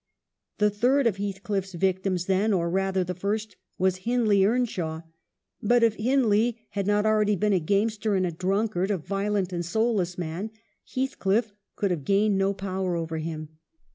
[0.57, 5.03] The third of Heathcliffs victims then, or rather the first, was Hindley Earnshaw.
[5.61, 9.63] But if Hindley had not already been a gamester and a drunkard, a violent and
[9.63, 10.49] soulless man,
[10.95, 13.49] Heathcliff could have gained no power over him.